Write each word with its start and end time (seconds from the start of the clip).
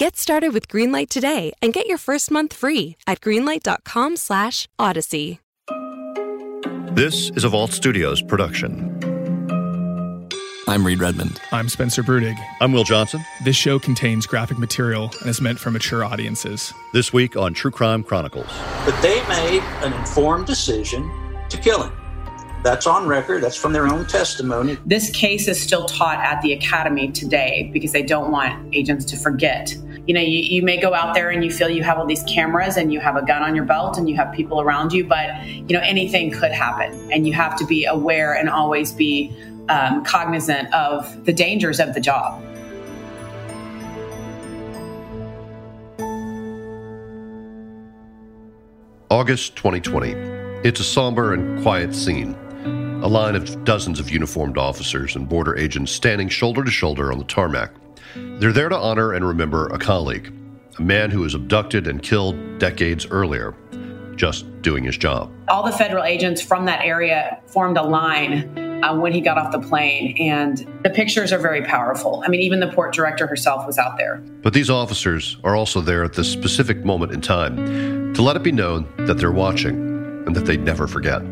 Get 0.00 0.16
started 0.16 0.52
with 0.54 0.66
Greenlight 0.66 1.10
today 1.10 1.52
and 1.60 1.74
get 1.74 1.86
your 1.86 1.98
first 1.98 2.30
month 2.30 2.54
free 2.54 2.96
at 3.06 3.20
greenlight.com/odyssey. 3.20 5.40
This 6.94 7.30
is 7.36 7.44
a 7.44 7.50
Vault 7.50 7.72
Studios 7.72 8.22
production. 8.22 8.98
I'm 10.66 10.86
Reed 10.86 11.00
Redmond. 11.00 11.38
I'm 11.52 11.68
Spencer 11.68 12.02
Brudig. 12.02 12.34
I'm 12.62 12.72
Will 12.72 12.84
Johnson. 12.84 13.22
This 13.44 13.56
show 13.56 13.78
contains 13.78 14.26
graphic 14.26 14.58
material 14.58 15.10
and 15.20 15.28
is 15.28 15.42
meant 15.42 15.58
for 15.58 15.70
mature 15.70 16.02
audiences. 16.02 16.72
This 16.94 17.12
week 17.12 17.36
on 17.36 17.52
True 17.52 17.70
Crime 17.70 18.02
Chronicles. 18.02 18.48
But 18.86 18.98
they 19.02 19.22
made 19.28 19.62
an 19.82 19.92
informed 19.92 20.46
decision 20.46 21.10
to 21.50 21.58
kill 21.58 21.82
him. 21.82 21.92
That's 22.62 22.86
on 22.86 23.06
record. 23.06 23.42
That's 23.42 23.56
from 23.56 23.74
their 23.74 23.86
own 23.86 24.06
testimony. 24.06 24.78
This 24.86 25.10
case 25.10 25.46
is 25.48 25.60
still 25.60 25.84
taught 25.84 26.18
at 26.18 26.40
the 26.40 26.54
academy 26.54 27.10
today 27.10 27.68
because 27.72 27.92
they 27.92 28.02
don't 28.02 28.30
want 28.30 28.74
agents 28.74 29.04
to 29.06 29.18
forget. 29.18 29.74
You 30.10 30.14
know, 30.14 30.20
you, 30.22 30.40
you 30.40 30.62
may 30.62 30.76
go 30.76 30.92
out 30.92 31.14
there 31.14 31.30
and 31.30 31.44
you 31.44 31.52
feel 31.52 31.70
you 31.70 31.84
have 31.84 31.96
all 31.96 32.04
these 32.04 32.24
cameras 32.24 32.76
and 32.76 32.92
you 32.92 32.98
have 32.98 33.14
a 33.14 33.24
gun 33.24 33.44
on 33.44 33.54
your 33.54 33.64
belt 33.64 33.96
and 33.96 34.08
you 34.08 34.16
have 34.16 34.32
people 34.32 34.60
around 34.60 34.92
you, 34.92 35.04
but, 35.04 35.46
you 35.46 35.68
know, 35.68 35.78
anything 35.84 36.32
could 36.32 36.50
happen. 36.50 37.12
And 37.12 37.28
you 37.28 37.32
have 37.34 37.56
to 37.58 37.64
be 37.64 37.84
aware 37.84 38.34
and 38.34 38.50
always 38.50 38.90
be 38.90 39.32
um, 39.68 40.04
cognizant 40.04 40.74
of 40.74 41.24
the 41.26 41.32
dangers 41.32 41.78
of 41.78 41.94
the 41.94 42.00
job. 42.00 42.42
August 49.10 49.54
2020. 49.54 50.10
It's 50.66 50.80
a 50.80 50.84
somber 50.84 51.34
and 51.34 51.62
quiet 51.62 51.94
scene. 51.94 52.34
A 53.04 53.06
line 53.06 53.36
of 53.36 53.64
dozens 53.64 54.00
of 54.00 54.10
uniformed 54.10 54.58
officers 54.58 55.14
and 55.14 55.28
border 55.28 55.56
agents 55.56 55.92
standing 55.92 56.28
shoulder 56.28 56.64
to 56.64 56.70
shoulder 56.72 57.12
on 57.12 57.18
the 57.18 57.24
tarmac. 57.26 57.70
They're 58.14 58.52
there 58.52 58.68
to 58.68 58.76
honor 58.76 59.12
and 59.12 59.26
remember 59.26 59.66
a 59.68 59.78
colleague, 59.78 60.32
a 60.78 60.82
man 60.82 61.10
who 61.10 61.20
was 61.20 61.34
abducted 61.34 61.86
and 61.86 62.02
killed 62.02 62.58
decades 62.58 63.06
earlier, 63.10 63.54
just 64.16 64.44
doing 64.62 64.84
his 64.84 64.96
job. 64.96 65.32
All 65.48 65.62
the 65.62 65.72
federal 65.72 66.04
agents 66.04 66.42
from 66.42 66.66
that 66.66 66.84
area 66.84 67.40
formed 67.46 67.76
a 67.76 67.82
line 67.82 68.58
uh, 68.82 68.94
when 68.96 69.12
he 69.12 69.20
got 69.20 69.38
off 69.38 69.52
the 69.52 69.60
plane, 69.60 70.16
and 70.18 70.66
the 70.82 70.90
pictures 70.90 71.32
are 71.32 71.38
very 71.38 71.62
powerful. 71.62 72.22
I 72.24 72.28
mean, 72.28 72.40
even 72.40 72.60
the 72.60 72.68
port 72.68 72.94
director 72.94 73.26
herself 73.26 73.66
was 73.66 73.78
out 73.78 73.96
there. 73.96 74.18
But 74.42 74.54
these 74.54 74.70
officers 74.70 75.36
are 75.44 75.54
also 75.54 75.80
there 75.80 76.04
at 76.04 76.14
this 76.14 76.30
specific 76.30 76.84
moment 76.84 77.12
in 77.12 77.20
time 77.20 78.14
to 78.14 78.22
let 78.22 78.36
it 78.36 78.42
be 78.42 78.52
known 78.52 78.92
that 79.06 79.14
they're 79.18 79.32
watching 79.32 79.76
and 80.26 80.34
that 80.34 80.46
they'd 80.46 80.62
never 80.62 80.86
forget. 80.86 81.22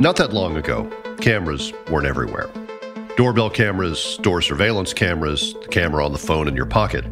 Not 0.00 0.14
that 0.16 0.32
long 0.32 0.56
ago, 0.56 0.88
cameras 1.20 1.72
weren't 1.90 2.06
everywhere. 2.06 2.48
Doorbell 3.16 3.50
cameras, 3.50 4.16
door 4.22 4.40
surveillance 4.40 4.92
cameras, 4.92 5.54
the 5.54 5.66
camera 5.66 6.04
on 6.04 6.12
the 6.12 6.18
phone 6.18 6.46
in 6.46 6.54
your 6.54 6.66
pocket. 6.66 7.04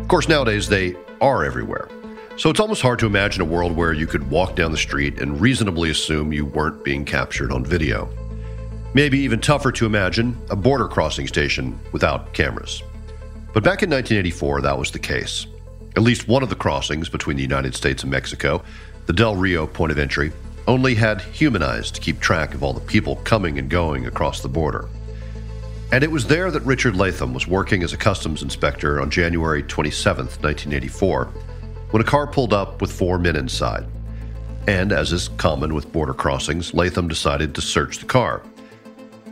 Of 0.00 0.08
course, 0.08 0.28
nowadays 0.28 0.68
they 0.68 0.96
are 1.20 1.44
everywhere. 1.44 1.88
So 2.36 2.50
it's 2.50 2.58
almost 2.58 2.82
hard 2.82 2.98
to 2.98 3.06
imagine 3.06 3.42
a 3.42 3.44
world 3.44 3.76
where 3.76 3.92
you 3.92 4.08
could 4.08 4.28
walk 4.28 4.56
down 4.56 4.72
the 4.72 4.76
street 4.76 5.20
and 5.20 5.40
reasonably 5.40 5.88
assume 5.90 6.32
you 6.32 6.44
weren't 6.44 6.82
being 6.82 7.04
captured 7.04 7.52
on 7.52 7.64
video. 7.64 8.08
Maybe 8.92 9.20
even 9.20 9.40
tougher 9.40 9.70
to 9.70 9.86
imagine 9.86 10.36
a 10.50 10.56
border 10.56 10.88
crossing 10.88 11.28
station 11.28 11.78
without 11.92 12.32
cameras. 12.32 12.82
But 13.52 13.62
back 13.62 13.84
in 13.84 13.90
1984, 13.90 14.62
that 14.62 14.76
was 14.76 14.90
the 14.90 14.98
case. 14.98 15.46
At 15.94 16.02
least 16.02 16.26
one 16.26 16.42
of 16.42 16.48
the 16.48 16.56
crossings 16.56 17.08
between 17.08 17.36
the 17.36 17.42
United 17.44 17.76
States 17.76 18.02
and 18.02 18.10
Mexico, 18.10 18.64
the 19.06 19.12
Del 19.12 19.36
Rio 19.36 19.68
point 19.68 19.92
of 19.92 19.98
entry, 19.98 20.32
only 20.70 20.94
had 20.94 21.20
human 21.20 21.64
eyes 21.64 21.90
to 21.90 22.00
keep 22.00 22.20
track 22.20 22.54
of 22.54 22.62
all 22.62 22.72
the 22.72 22.80
people 22.80 23.16
coming 23.16 23.58
and 23.58 23.68
going 23.68 24.06
across 24.06 24.40
the 24.40 24.48
border. 24.48 24.88
And 25.90 26.04
it 26.04 26.10
was 26.12 26.28
there 26.28 26.52
that 26.52 26.62
Richard 26.62 26.94
Latham 26.94 27.34
was 27.34 27.48
working 27.48 27.82
as 27.82 27.92
a 27.92 27.96
customs 27.96 28.44
inspector 28.44 29.00
on 29.00 29.10
January 29.10 29.64
27, 29.64 30.26
1984, 30.26 31.24
when 31.90 32.00
a 32.00 32.04
car 32.04 32.28
pulled 32.28 32.52
up 32.52 32.80
with 32.80 32.92
four 32.92 33.18
men 33.18 33.34
inside. 33.34 33.84
And 34.68 34.92
as 34.92 35.10
is 35.10 35.30
common 35.38 35.74
with 35.74 35.90
border 35.90 36.14
crossings, 36.14 36.72
Latham 36.72 37.08
decided 37.08 37.52
to 37.56 37.60
search 37.60 37.98
the 37.98 38.06
car. 38.06 38.40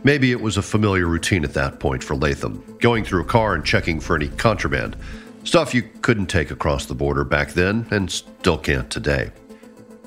Maybe 0.03 0.33
it 0.33 0.41
was 0.41 0.57
a 0.57 0.61
familiar 0.61 1.07
routine 1.07 1.45
at 1.45 1.53
that 1.53 1.79
point 1.79 2.03
for 2.03 2.17
Latham, 2.17 2.61
going 2.81 3.05
through 3.05 3.21
a 3.21 3.25
car 3.25 3.55
and 3.55 3.63
checking 3.63 4.01
for 4.01 4.17
any 4.17 4.27
contraband, 4.27 4.97
stuff 5.45 5.73
you 5.73 5.83
couldn't 6.01 6.27
take 6.27 6.51
across 6.51 6.85
the 6.85 6.95
border 6.95 7.23
back 7.23 7.53
then 7.53 7.87
and 7.91 8.11
still 8.11 8.57
can't 8.57 8.89
today. 8.89 9.31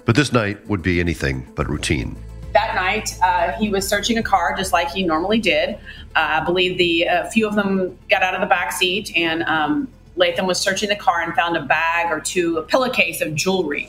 But 0.05 0.17
this 0.17 0.33
night 0.33 0.67
would 0.69 0.83
be 0.83 1.01
anything 1.01 1.47
but 1.55 1.69
routine. 1.69 2.17
That 2.53 2.75
night, 2.75 3.17
uh, 3.23 3.53
he 3.53 3.71
was 3.71 3.89
searching 3.89 4.19
a 4.19 4.23
car 4.23 4.55
just 4.57 4.73
like 4.73 4.91
he 4.91 5.05
normally 5.05 5.39
did. 5.39 5.71
Uh, 6.15 6.41
I 6.41 6.45
believe 6.45 6.77
the 6.77 7.05
a 7.05 7.31
few 7.31 7.49
of 7.49 7.55
them 7.55 7.99
got 8.11 8.23
out 8.23 8.35
of 8.35 8.41
the 8.41 8.47
back 8.47 8.73
seat, 8.73 9.11
and 9.17 9.43
um, 9.45 9.89
Latham 10.17 10.47
was 10.47 10.61
searching 10.61 10.89
the 10.89 10.97
car 10.97 11.23
and 11.23 11.35
found 11.35 11.57
a 11.57 11.63
bag 11.63 12.13
or 12.13 12.21
two, 12.21 12.59
a 12.59 12.63
pillowcase 12.63 13.23
of 13.23 13.35
jewelry. 13.35 13.89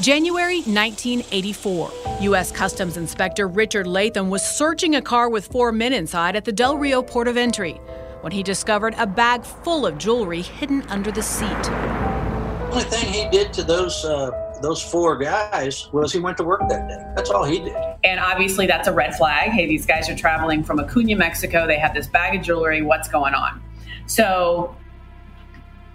January 0.00 0.58
1984. 0.62 1.92
U.S. 2.20 2.50
Customs 2.52 2.96
Inspector 2.96 3.46
Richard 3.46 3.86
Latham 3.86 4.28
was 4.28 4.42
searching 4.42 4.96
a 4.96 5.02
car 5.02 5.28
with 5.28 5.46
four 5.48 5.72
men 5.72 5.92
inside 5.92 6.36
at 6.36 6.44
the 6.44 6.52
Del 6.52 6.76
Rio 6.76 7.02
port 7.02 7.28
of 7.28 7.36
entry 7.36 7.80
when 8.20 8.32
he 8.32 8.42
discovered 8.42 8.94
a 8.98 9.06
bag 9.06 9.44
full 9.44 9.86
of 9.86 9.98
jewelry 9.98 10.42
hidden 10.42 10.82
under 10.88 11.10
the 11.10 11.22
seat. 11.22 11.48
The 11.48 12.70
only 12.72 12.84
thing 12.84 13.12
he 13.12 13.28
did 13.30 13.52
to 13.52 13.62
those 13.62 14.04
uh, 14.04 14.43
those 14.64 14.82
four 14.82 15.16
guys 15.16 15.92
was 15.92 16.10
he 16.12 16.18
went 16.18 16.38
to 16.38 16.44
work 16.44 16.60
that 16.68 16.88
day. 16.88 17.12
That's 17.14 17.28
all 17.30 17.44
he 17.44 17.58
did. 17.58 17.76
And 18.02 18.18
obviously, 18.18 18.66
that's 18.66 18.88
a 18.88 18.92
red 18.92 19.14
flag. 19.14 19.50
Hey, 19.50 19.66
these 19.66 19.84
guys 19.84 20.08
are 20.08 20.16
traveling 20.16 20.64
from 20.64 20.80
Acuna, 20.80 21.16
Mexico. 21.16 21.66
They 21.66 21.78
have 21.78 21.92
this 21.92 22.06
bag 22.06 22.38
of 22.38 22.42
jewelry. 22.42 22.80
What's 22.80 23.06
going 23.06 23.34
on? 23.34 23.62
So, 24.06 24.74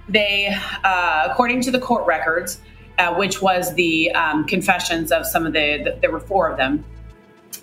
they, 0.07 0.55
uh, 0.83 1.27
according 1.31 1.61
to 1.61 1.71
the 1.71 1.79
court 1.79 2.05
records, 2.05 2.59
uh, 2.99 3.15
which 3.15 3.41
was 3.41 3.73
the 3.73 4.11
um, 4.11 4.45
confessions 4.45 5.11
of 5.11 5.25
some 5.25 5.47
of 5.47 5.53
the, 5.53 5.81
the, 5.83 5.97
there 6.01 6.11
were 6.11 6.19
four 6.19 6.47
of 6.47 6.57
them, 6.57 6.85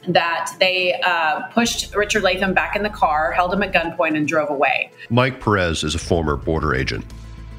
that 0.09 0.53
they 0.59 1.01
uh, 1.05 1.43
pushed 1.53 1.95
Richard 1.95 2.25
Latham 2.25 2.53
back 2.53 2.75
in 2.75 2.83
the 2.83 2.91
car, 2.91 3.31
held 3.31 3.53
him 3.53 3.63
at 3.63 3.73
gunpoint, 3.73 4.17
and 4.17 4.27
drove 4.27 4.51
away. 4.51 4.91
Mike 5.09 5.41
Perez 5.41 5.85
is 5.85 5.95
a 5.95 6.01
former 6.01 6.37
border 6.37 6.75
agent. 6.75 7.05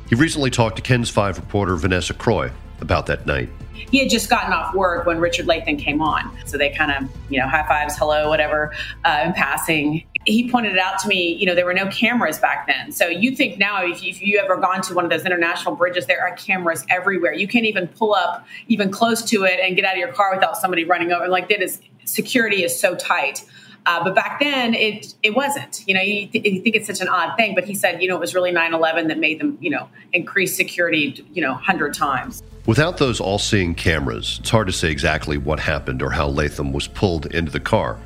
He 0.09 0.15
recently 0.15 0.49
talked 0.49 0.75
to 0.77 0.81
KENS 0.81 1.09
5 1.09 1.37
reporter 1.37 1.75
Vanessa 1.77 2.13
Croy 2.13 2.51
about 2.81 3.05
that 3.07 3.25
night. 3.25 3.49
He 3.91 3.99
had 3.99 4.09
just 4.09 4.29
gotten 4.29 4.53
off 4.53 4.73
work 4.73 5.05
when 5.05 5.19
Richard 5.19 5.45
Latham 5.45 5.77
came 5.77 6.01
on. 6.01 6.35
So 6.45 6.57
they 6.57 6.71
kind 6.71 6.91
of, 6.91 7.09
you 7.29 7.39
know, 7.39 7.47
high 7.47 7.65
fives, 7.67 7.97
hello, 7.97 8.27
whatever, 8.27 8.73
uh, 9.05 9.23
in 9.25 9.33
passing. 9.33 10.05
He 10.25 10.49
pointed 10.51 10.73
it 10.73 10.79
out 10.79 10.99
to 10.99 11.07
me, 11.07 11.35
you 11.35 11.45
know, 11.45 11.55
there 11.55 11.65
were 11.65 11.73
no 11.73 11.87
cameras 11.87 12.37
back 12.37 12.67
then. 12.67 12.91
So 12.91 13.07
you 13.07 13.35
think 13.35 13.57
now, 13.57 13.85
if 13.85 14.03
you, 14.03 14.09
if 14.09 14.21
you 14.21 14.39
ever 14.39 14.57
gone 14.57 14.81
to 14.81 14.93
one 14.93 15.05
of 15.05 15.11
those 15.11 15.25
international 15.25 15.75
bridges, 15.75 16.05
there 16.05 16.21
are 16.21 16.35
cameras 16.35 16.85
everywhere. 16.89 17.33
You 17.33 17.47
can't 17.47 17.65
even 17.65 17.87
pull 17.87 18.13
up 18.13 18.45
even 18.67 18.91
close 18.91 19.21
to 19.29 19.43
it 19.43 19.59
and 19.61 19.75
get 19.75 19.85
out 19.85 19.93
of 19.93 19.99
your 19.99 20.11
car 20.11 20.33
without 20.33 20.57
somebody 20.57 20.83
running 20.83 21.11
over. 21.11 21.27
Like 21.27 21.47
that 21.49 21.61
is 21.61 21.79
security 22.03 22.63
is 22.63 22.77
so 22.77 22.95
tight. 22.95 23.45
Uh, 23.87 24.03
but 24.03 24.13
back 24.13 24.37
then, 24.41 24.73
it 24.73 25.15
it 25.23 25.33
wasn't. 25.33 25.81
You 25.87 25.93
know, 25.93 26.01
you, 26.01 26.27
th- 26.27 26.45
you, 26.45 26.61
think 26.61 26.75
it's 26.75 26.87
such 26.87 26.99
an 26.99 27.07
odd 27.07 27.37
thing, 27.37 27.55
but 27.55 27.63
he 27.63 27.73
said, 27.73 28.01
you 28.01 28.09
know, 28.09 28.17
it 28.17 28.19
was 28.19 28.35
really 28.35 28.51
9/11 28.51 29.07
that 29.07 29.17
made 29.17 29.39
them, 29.39 29.57
you 29.61 29.69
know, 29.69 29.87
increase 30.11 30.57
security, 30.57 31.25
you 31.33 31.41
know, 31.41 31.53
hundred 31.53 31.93
times. 31.93 32.43
Without 32.65 32.97
those 32.97 33.21
all-seeing 33.21 33.73
cameras, 33.73 34.39
it's 34.41 34.49
hard 34.49 34.67
to 34.67 34.73
say 34.73 34.91
exactly 34.91 35.37
what 35.37 35.57
happened 35.57 36.01
or 36.01 36.11
how 36.11 36.27
Latham 36.27 36.73
was 36.73 36.85
pulled 36.85 37.27
into 37.27 37.49
the 37.49 37.61
car. 37.61 37.97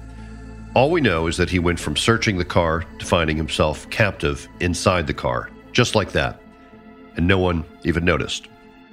All 0.76 0.92
we 0.92 1.02
know 1.02 1.26
is 1.26 1.36
that 1.38 1.50
he 1.50 1.58
went 1.58 1.80
from 1.80 1.98
searching 1.98 2.38
the 2.38 2.46
car 2.46 2.86
to 3.00 3.06
finding 3.06 3.36
himself 3.36 3.90
captive 3.90 4.48
inside 4.60 5.08
the 5.08 5.16
car, 5.16 5.50
just 5.72 5.96
like 5.96 6.12
that, 6.12 6.40
and 7.18 7.28
no 7.28 7.40
one 7.40 7.66
even 7.84 8.06
noticed. 8.06 8.48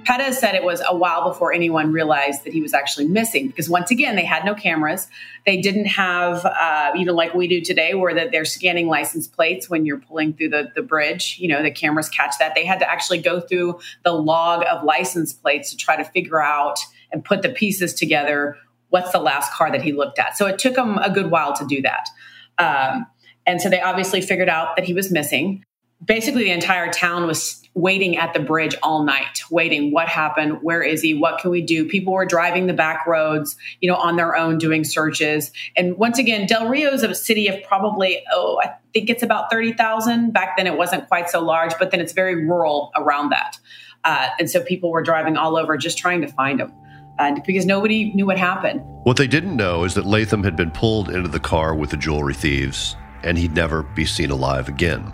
Perez 0.09 0.39
said 0.39 0.55
it 0.55 0.63
was 0.63 0.81
a 0.87 0.95
while 0.95 1.23
before 1.23 1.53
anyone 1.53 1.91
realized 1.91 2.43
that 2.43 2.51
he 2.51 2.63
was 2.63 2.73
actually 2.73 3.07
missing 3.07 3.47
because 3.47 3.69
once 3.69 3.91
again 3.91 4.15
they 4.15 4.25
had 4.25 4.43
no 4.43 4.55
cameras. 4.55 5.07
They 5.45 5.61
didn't 5.61 5.85
have, 5.85 6.43
uh, 6.45 6.93
you 6.95 7.05
know, 7.05 7.13
like 7.13 7.35
we 7.35 7.47
do 7.47 7.61
today, 7.61 7.93
where 7.93 8.15
that 8.15 8.31
they're 8.31 8.43
scanning 8.43 8.87
license 8.87 9.27
plates 9.27 9.69
when 9.69 9.85
you're 9.85 9.99
pulling 9.99 10.33
through 10.33 10.49
the 10.49 10.71
the 10.73 10.81
bridge. 10.81 11.37
You 11.37 11.49
know, 11.49 11.61
the 11.61 11.69
cameras 11.69 12.09
catch 12.09 12.33
that. 12.39 12.55
They 12.55 12.65
had 12.65 12.79
to 12.79 12.89
actually 12.89 13.19
go 13.19 13.39
through 13.39 13.79
the 14.03 14.11
log 14.11 14.65
of 14.65 14.83
license 14.83 15.31
plates 15.31 15.69
to 15.69 15.77
try 15.77 15.95
to 15.95 16.03
figure 16.03 16.41
out 16.41 16.79
and 17.11 17.23
put 17.23 17.43
the 17.43 17.49
pieces 17.49 17.93
together. 17.93 18.57
What's 18.89 19.11
the 19.11 19.19
last 19.19 19.53
car 19.53 19.71
that 19.71 19.83
he 19.83 19.91
looked 19.93 20.17
at? 20.17 20.35
So 20.35 20.47
it 20.47 20.57
took 20.57 20.73
them 20.73 20.97
a 20.97 21.11
good 21.11 21.29
while 21.29 21.55
to 21.55 21.67
do 21.67 21.83
that. 21.83 22.09
Um, 22.57 23.05
and 23.45 23.61
so 23.61 23.69
they 23.69 23.79
obviously 23.79 24.21
figured 24.21 24.49
out 24.49 24.75
that 24.75 24.85
he 24.85 24.93
was 24.95 25.11
missing. 25.11 25.63
Basically 26.03 26.45
the 26.45 26.51
entire 26.51 26.91
town 26.91 27.27
was 27.27 27.61
waiting 27.73 28.17
at 28.17 28.33
the 28.33 28.39
bridge 28.39 28.75
all 28.81 29.03
night 29.03 29.41
waiting 29.51 29.91
what 29.91 30.07
happened 30.07 30.57
where 30.61 30.81
is 30.81 31.01
he 31.01 31.13
what 31.13 31.39
can 31.39 31.51
we 31.51 31.61
do? 31.61 31.85
People 31.85 32.13
were 32.13 32.25
driving 32.25 32.67
the 32.67 32.73
back 32.73 33.05
roads 33.05 33.55
you 33.79 33.89
know 33.89 33.95
on 33.95 34.15
their 34.15 34.35
own 34.35 34.57
doing 34.57 34.83
searches. 34.83 35.51
And 35.75 35.97
once 35.97 36.17
again 36.17 36.47
del 36.47 36.67
rio 36.67 36.91
is 36.91 37.03
a 37.03 37.13
city 37.13 37.47
of 37.47 37.61
probably 37.63 38.23
oh 38.31 38.59
i 38.63 38.73
think 38.93 39.09
it's 39.09 39.23
about 39.23 39.51
30000 39.51 40.31
back 40.31 40.57
then 40.57 40.67
it 40.67 40.77
wasn't 40.77 41.07
quite 41.07 41.29
so 41.29 41.41
large 41.41 41.73
but 41.77 41.91
then 41.91 41.99
it's 41.99 42.13
very 42.13 42.45
rural 42.45 42.91
around 42.95 43.29
that. 43.29 43.57
Uh, 44.05 44.29
and 44.39 44.49
so 44.49 44.63
people 44.63 44.91
were 44.91 45.03
driving 45.03 45.35
all 45.35 45.57
over 45.57 45.77
just 45.77 45.97
trying 45.97 46.21
to 46.21 46.27
find 46.27 46.61
him 46.61 46.73
uh, 47.19 47.35
because 47.45 47.65
nobody 47.65 48.13
knew 48.13 48.25
what 48.25 48.37
happened. 48.37 48.81
What 49.03 49.17
they 49.17 49.27
didn't 49.27 49.57
know 49.57 49.83
is 49.83 49.93
that 49.95 50.05
latham 50.05 50.43
had 50.43 50.55
been 50.55 50.71
pulled 50.71 51.09
into 51.09 51.27
the 51.27 51.39
car 51.39 51.75
with 51.75 51.89
the 51.89 51.97
jewelry 51.97 52.33
thieves 52.33 52.95
and 53.23 53.37
he'd 53.37 53.53
never 53.53 53.83
be 53.83 54.05
seen 54.05 54.31
alive 54.31 54.69
again 54.69 55.13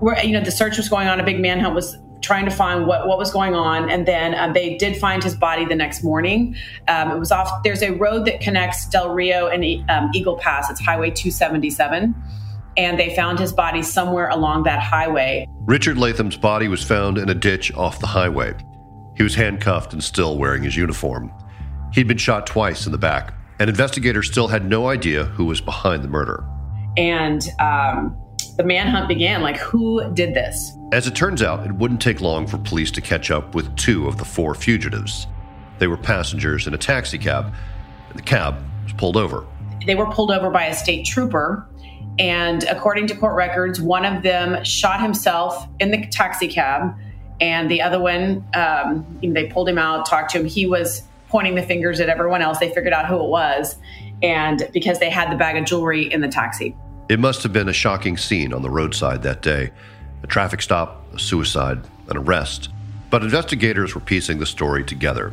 where 0.00 0.22
you 0.24 0.32
know 0.32 0.42
the 0.42 0.50
search 0.50 0.76
was 0.76 0.88
going 0.88 1.08
on, 1.08 1.20
a 1.20 1.24
big 1.24 1.40
manhunt 1.40 1.74
was 1.74 1.96
trying 2.22 2.44
to 2.44 2.50
find 2.50 2.86
what, 2.86 3.06
what 3.06 3.18
was 3.18 3.30
going 3.30 3.54
on. 3.54 3.90
And 3.90 4.06
then 4.06 4.34
um, 4.34 4.52
they 4.52 4.76
did 4.76 4.96
find 4.96 5.22
his 5.22 5.34
body 5.34 5.64
the 5.64 5.74
next 5.74 6.02
morning. 6.02 6.56
Um, 6.88 7.10
it 7.12 7.18
was 7.18 7.32
off, 7.32 7.62
there's 7.62 7.82
a 7.82 7.90
road 7.90 8.26
that 8.26 8.40
connects 8.40 8.86
Del 8.88 9.12
Rio 9.14 9.48
and 9.48 9.64
um, 9.90 10.10
Eagle 10.14 10.36
Pass. 10.36 10.70
It's 10.70 10.80
Highway 10.80 11.10
277. 11.10 12.14
And 12.76 12.98
they 12.98 13.14
found 13.16 13.38
his 13.38 13.52
body 13.52 13.82
somewhere 13.82 14.28
along 14.28 14.62
that 14.64 14.80
highway. 14.80 15.46
Richard 15.62 15.98
Latham's 15.98 16.36
body 16.36 16.68
was 16.68 16.82
found 16.82 17.18
in 17.18 17.28
a 17.28 17.34
ditch 17.34 17.72
off 17.74 17.98
the 17.98 18.06
highway. 18.06 18.54
He 19.16 19.22
was 19.22 19.34
handcuffed 19.34 19.92
and 19.92 20.02
still 20.02 20.38
wearing 20.38 20.62
his 20.62 20.76
uniform. 20.76 21.32
He'd 21.92 22.06
been 22.06 22.16
shot 22.16 22.46
twice 22.46 22.86
in 22.86 22.92
the 22.92 22.98
back, 22.98 23.34
and 23.58 23.68
investigators 23.68 24.30
still 24.30 24.46
had 24.46 24.64
no 24.64 24.88
idea 24.88 25.24
who 25.24 25.46
was 25.46 25.60
behind 25.60 26.04
the 26.04 26.08
murder. 26.08 26.46
And 26.96 27.42
um, 27.58 28.16
the 28.60 28.66
manhunt 28.66 29.08
began. 29.08 29.40
Like, 29.40 29.56
who 29.56 30.12
did 30.12 30.34
this? 30.34 30.76
As 30.92 31.06
it 31.06 31.14
turns 31.14 31.42
out, 31.42 31.64
it 31.64 31.72
wouldn't 31.72 32.02
take 32.02 32.20
long 32.20 32.46
for 32.46 32.58
police 32.58 32.90
to 32.90 33.00
catch 33.00 33.30
up 33.30 33.54
with 33.54 33.74
two 33.76 34.06
of 34.06 34.18
the 34.18 34.24
four 34.24 34.54
fugitives. 34.54 35.26
They 35.78 35.86
were 35.86 35.96
passengers 35.96 36.66
in 36.66 36.74
a 36.74 36.78
taxi 36.78 37.16
cab, 37.16 37.54
and 38.10 38.18
the 38.18 38.22
cab 38.22 38.62
was 38.84 38.92
pulled 38.92 39.16
over. 39.16 39.46
They 39.86 39.94
were 39.94 40.10
pulled 40.10 40.30
over 40.30 40.50
by 40.50 40.66
a 40.66 40.74
state 40.74 41.06
trooper, 41.06 41.66
and 42.18 42.64
according 42.64 43.06
to 43.06 43.16
court 43.16 43.34
records, 43.34 43.80
one 43.80 44.04
of 44.04 44.22
them 44.22 44.62
shot 44.62 45.00
himself 45.00 45.66
in 45.78 45.90
the 45.90 46.06
taxi 46.08 46.46
cab, 46.46 46.94
and 47.40 47.70
the 47.70 47.80
other 47.80 47.98
one, 47.98 48.44
um, 48.52 49.06
they 49.22 49.46
pulled 49.46 49.70
him 49.70 49.78
out, 49.78 50.04
talked 50.04 50.32
to 50.32 50.40
him. 50.40 50.44
He 50.44 50.66
was 50.66 51.02
pointing 51.28 51.54
the 51.54 51.62
fingers 51.62 51.98
at 51.98 52.10
everyone 52.10 52.42
else. 52.42 52.58
They 52.58 52.68
figured 52.74 52.92
out 52.92 53.06
who 53.06 53.16
it 53.24 53.28
was, 53.30 53.76
and 54.22 54.68
because 54.74 54.98
they 54.98 55.08
had 55.08 55.32
the 55.32 55.36
bag 55.36 55.56
of 55.56 55.64
jewelry 55.64 56.12
in 56.12 56.20
the 56.20 56.28
taxi. 56.28 56.76
It 57.10 57.18
must 57.18 57.42
have 57.42 57.52
been 57.52 57.68
a 57.68 57.72
shocking 57.72 58.16
scene 58.16 58.52
on 58.52 58.62
the 58.62 58.70
roadside 58.70 59.24
that 59.24 59.42
day 59.42 59.72
a 60.22 60.28
traffic 60.28 60.62
stop, 60.62 61.12
a 61.12 61.18
suicide, 61.18 61.80
an 62.08 62.16
arrest. 62.16 62.68
But 63.10 63.24
investigators 63.24 63.96
were 63.96 64.00
piecing 64.00 64.38
the 64.38 64.46
story 64.46 64.84
together. 64.84 65.32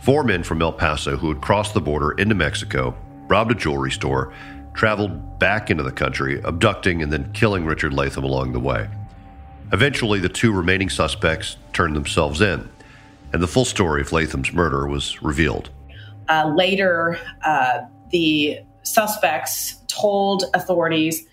Four 0.00 0.24
men 0.24 0.42
from 0.42 0.60
El 0.60 0.72
Paso 0.72 1.16
who 1.16 1.28
had 1.32 1.40
crossed 1.40 1.72
the 1.72 1.80
border 1.80 2.10
into 2.12 2.34
Mexico, 2.34 2.96
robbed 3.28 3.52
a 3.52 3.54
jewelry 3.54 3.92
store, 3.92 4.32
traveled 4.72 5.38
back 5.38 5.70
into 5.70 5.84
the 5.84 5.92
country, 5.92 6.40
abducting 6.42 7.00
and 7.00 7.12
then 7.12 7.32
killing 7.32 7.64
Richard 7.64 7.92
Latham 7.92 8.24
along 8.24 8.52
the 8.52 8.58
way. 8.58 8.88
Eventually, 9.72 10.18
the 10.18 10.28
two 10.28 10.50
remaining 10.50 10.90
suspects 10.90 11.58
turned 11.72 11.94
themselves 11.94 12.40
in, 12.40 12.68
and 13.32 13.40
the 13.40 13.46
full 13.46 13.64
story 13.64 14.00
of 14.00 14.10
Latham's 14.10 14.52
murder 14.52 14.88
was 14.88 15.22
revealed. 15.22 15.70
Uh, 16.28 16.52
later, 16.56 17.20
uh, 17.44 17.82
the 18.10 18.58
suspects 18.84 19.76
told 19.88 20.44
authorities 20.54 21.26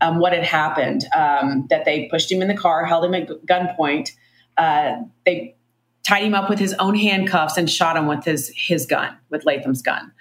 um, 0.00 0.18
what 0.18 0.32
had 0.32 0.44
happened 0.44 1.04
um, 1.14 1.66
that 1.70 1.84
they 1.84 2.06
pushed 2.10 2.30
him 2.30 2.40
in 2.40 2.48
the 2.48 2.56
car, 2.56 2.84
held 2.84 3.04
him 3.04 3.14
at 3.14 3.28
gunpoint. 3.46 4.12
Uh, 4.56 5.02
they 5.26 5.56
tied 6.04 6.22
him 6.22 6.34
up 6.34 6.48
with 6.48 6.58
his 6.58 6.74
own 6.74 6.94
handcuffs 6.94 7.56
and 7.56 7.68
shot 7.68 7.96
him 7.96 8.06
with 8.06 8.24
his, 8.24 8.52
his 8.54 8.86
gun, 8.86 9.16
with 9.30 9.44
Latham's 9.44 9.82
gun. 9.82 10.12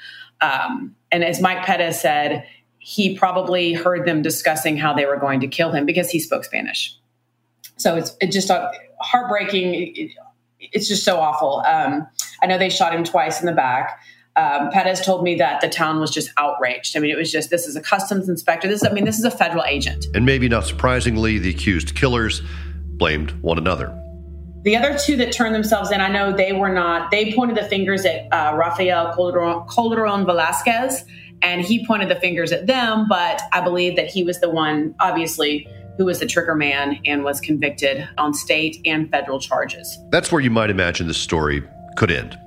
Um, 0.42 0.96
and 1.12 1.24
as 1.24 1.42
Mike 1.42 1.64
Pettis 1.66 2.02
said, 2.02 2.46
he 2.80 3.18
probably 3.18 3.74
heard 3.74 4.06
them 4.06 4.22
discussing 4.22 4.78
how 4.78 4.94
they 4.94 5.06
were 5.06 5.18
going 5.18 5.40
to 5.42 5.48
kill 5.48 5.72
him 5.72 5.86
because 5.86 6.10
he 6.10 6.20
spoke 6.20 6.44
Spanish. 6.44 6.98
So 7.78 7.96
it's, 7.96 8.16
it's 8.22 8.34
just 8.34 8.50
a 8.50 8.72
heartbreaking. 9.00 9.74
It, 9.74 10.12
it's 10.60 10.88
just 10.88 11.04
so 11.04 11.18
awful. 11.18 11.64
Um, 11.68 12.08
I 12.42 12.48
know 12.48 12.58
they 12.58 12.70
shot 12.70 12.94
him 12.94 13.04
twice 13.04 13.40
in 13.40 13.46
the 13.46 13.54
back 13.54 14.00
um, 14.38 14.70
Pettis 14.70 15.04
told 15.04 15.24
me 15.24 15.36
that 15.36 15.62
the 15.62 15.68
town 15.68 16.00
was 16.00 16.12
just 16.12 16.30
outraged. 16.38 16.96
I 16.96 17.00
mean, 17.00 17.10
it 17.10 17.18
was 17.18 17.32
just 17.32 17.50
this 17.50 17.68
is 17.68 17.76
a 17.76 17.82
customs 17.82 18.30
inspector. 18.30 18.68
This, 18.68 18.86
I 18.86 18.92
mean, 18.92 19.06
this 19.06 19.18
is 19.18 19.26
a 19.26 19.32
federal 19.32 19.64
agent. 19.64 20.06
And 20.14 20.26
maybe 20.26 20.48
not 20.48 20.66
surprisingly, 20.66 21.40
the 21.40 21.50
accused 21.50 21.96
killers 21.96 22.42
blamed 22.98 23.32
one 23.42 23.58
another. 23.58 23.94
The 24.64 24.76
other 24.76 24.98
two 24.98 25.16
that 25.18 25.32
turned 25.32 25.56
themselves 25.56 25.92
in, 25.92 26.02
I 26.02 26.08
know 26.10 26.36
they 26.36 26.54
were 26.54 26.72
not. 26.72 27.10
They 27.10 27.34
pointed 27.34 27.58
the 27.58 27.64
fingers 27.64 28.06
at 28.06 28.28
uh, 28.32 28.56
Rafael 28.56 29.14
Calderon, 29.16 29.66
Calderon 29.70 30.26
Velasquez, 30.26 31.04
and 31.42 31.62
he 31.62 31.86
pointed 31.88 32.10
the 32.10 32.20
fingers 32.20 32.52
at 32.52 32.68
them. 32.68 33.08
But 33.08 33.42
I 33.54 33.62
believe 33.62 33.96
that 33.96 34.08
he 34.08 34.24
was 34.24 34.40
the 34.40 34.50
one, 34.50 34.94
obviously, 35.00 35.68
who 35.98 36.06
was 36.06 36.20
the 36.20 36.28
trigger 36.28 36.54
man 36.54 37.00
and 37.06 37.24
was 37.24 37.40
convicted 37.40 38.08
on 38.18 38.34
state 38.34 38.78
and 38.86 39.10
federal 39.10 39.40
charges. 39.40 39.98
That's 40.10 40.32
where 40.32 40.42
you 40.42 40.52
might 40.52 40.70
imagine 40.70 41.08
this 41.08 41.18
story 41.18 41.64
could 41.96 42.12
end, 42.12 42.38